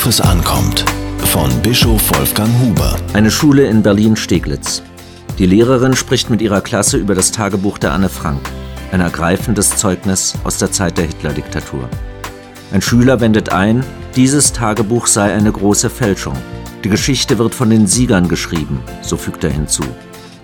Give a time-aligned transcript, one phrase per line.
[0.00, 0.86] Worauf es ankommt.
[1.26, 2.96] Von Bischof Wolfgang Huber.
[3.12, 4.82] Eine Schule in Berlin-Steglitz.
[5.36, 8.40] Die Lehrerin spricht mit ihrer Klasse über das Tagebuch der Anne Frank.
[8.92, 11.86] Ein ergreifendes Zeugnis aus der Zeit der Hitler-Diktatur.
[12.72, 13.84] Ein Schüler wendet ein,
[14.16, 16.36] dieses Tagebuch sei eine große Fälschung.
[16.82, 19.84] Die Geschichte wird von den Siegern geschrieben, so fügt er hinzu.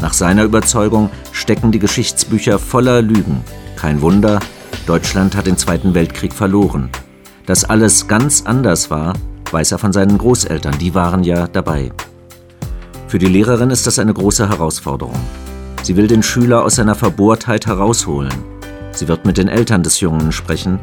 [0.00, 3.44] Nach seiner Überzeugung stecken die Geschichtsbücher voller Lügen.
[3.76, 4.40] Kein Wunder,
[4.88, 6.90] Deutschland hat den Zweiten Weltkrieg verloren.
[7.46, 9.12] Dass alles ganz anders war,
[9.54, 11.92] weiß er von seinen Großeltern, die waren ja dabei.
[13.06, 15.20] Für die Lehrerin ist das eine große Herausforderung.
[15.82, 18.34] Sie will den Schüler aus seiner Verbohrtheit herausholen.
[18.90, 20.80] Sie wird mit den Eltern des Jungen sprechen.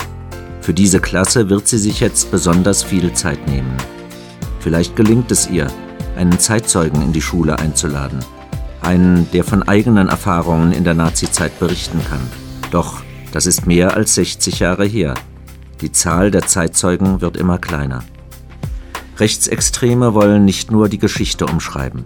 [0.62, 3.76] Für diese Klasse wird sie sich jetzt besonders viel Zeit nehmen.
[4.62, 5.68] Vielleicht gelingt es ihr,
[6.16, 8.20] einen Zeitzeugen in die Schule einzuladen.
[8.82, 12.22] Einen, der von eigenen Erfahrungen in der Nazizeit berichten kann.
[12.72, 13.02] Doch
[13.34, 15.16] das ist mehr als 60 Jahre her.
[15.82, 18.04] Die Zahl der Zeitzeugen wird immer kleiner.
[19.22, 22.06] Rechtsextreme wollen nicht nur die Geschichte umschreiben.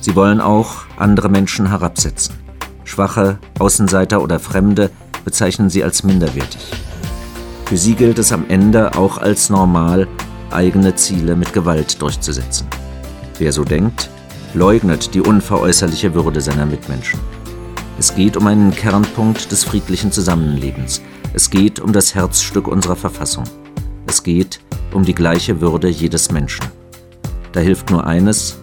[0.00, 2.34] Sie wollen auch andere Menschen herabsetzen.
[2.82, 4.90] Schwache, Außenseiter oder Fremde
[5.22, 6.62] bezeichnen sie als minderwertig.
[7.66, 10.08] Für sie gilt es am Ende auch als normal,
[10.50, 12.66] eigene Ziele mit Gewalt durchzusetzen.
[13.38, 14.08] Wer so denkt,
[14.54, 17.20] leugnet die unveräußerliche Würde seiner Mitmenschen.
[17.98, 21.02] Es geht um einen Kernpunkt des friedlichen Zusammenlebens.
[21.34, 23.44] Es geht um das Herzstück unserer Verfassung.
[24.06, 24.60] Es geht
[24.92, 26.66] um die gleiche Würde jedes Menschen.
[27.52, 28.58] Da hilft nur eines,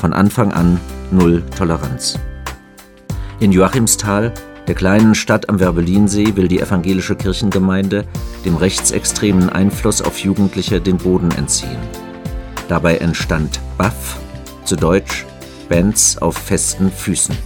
[0.00, 2.18] von Anfang an null Toleranz.
[3.40, 4.32] In Joachimsthal,
[4.66, 8.04] der kleinen Stadt am Werbelinsee, will die evangelische Kirchengemeinde
[8.44, 11.78] dem rechtsextremen Einfluss auf Jugendliche den Boden entziehen.
[12.68, 14.18] Dabei entstand BAF,
[14.64, 15.24] zu Deutsch
[15.68, 17.36] Bands auf festen Füßen.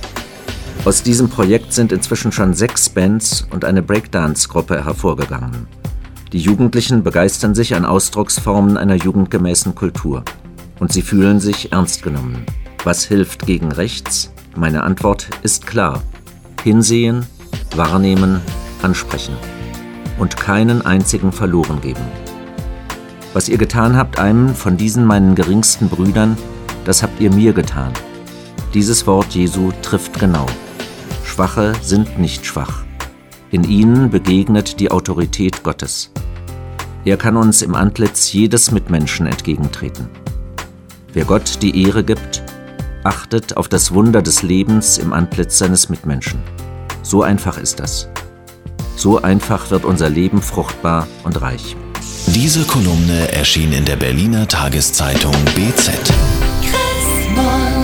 [0.84, 5.66] Aus diesem Projekt sind inzwischen schon sechs Bands und eine Breakdance-Gruppe hervorgegangen.
[6.32, 10.22] Die Jugendlichen begeistern sich an Ausdrucksformen einer jugendgemäßen Kultur.
[10.78, 12.46] Und sie fühlen sich ernst genommen.
[12.84, 14.32] Was hilft gegen rechts?
[14.54, 16.02] Meine Antwort ist klar.
[16.62, 17.26] Hinsehen,
[17.74, 18.40] wahrnehmen,
[18.80, 19.34] ansprechen.
[20.20, 22.04] Und keinen einzigen verloren geben.
[23.32, 26.36] Was ihr getan habt einem von diesen meinen geringsten Brüdern,
[26.84, 27.92] das habt ihr mir getan.
[28.72, 30.46] Dieses Wort Jesu trifft genau.
[31.24, 32.84] Schwache sind nicht schwach.
[33.50, 36.12] In ihnen begegnet die Autorität Gottes.
[37.04, 40.08] Er kann uns im Antlitz jedes Mitmenschen entgegentreten.
[41.12, 42.42] Wer Gott die Ehre gibt,
[43.04, 46.40] achtet auf das Wunder des Lebens im Antlitz seines Mitmenschen.
[47.02, 48.08] So einfach ist das.
[48.96, 51.74] So einfach wird unser Leben fruchtbar und reich.
[52.26, 55.90] Diese Kolumne erschien in der Berliner Tageszeitung BZ.
[56.60, 57.79] Christmas.